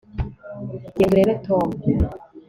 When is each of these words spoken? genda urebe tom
genda 0.97 1.11
urebe 1.17 1.33
tom 1.45 1.67